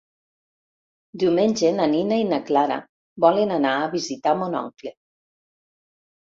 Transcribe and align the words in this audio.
Diumenge 1.23 1.69
na 1.79 1.85
Nina 1.91 2.17
i 2.21 2.23
na 2.29 2.39
Clara 2.47 2.79
volen 3.27 3.53
anar 3.59 3.75
a 3.83 3.93
visitar 3.93 4.35
mon 4.41 4.57
oncle. 4.63 4.95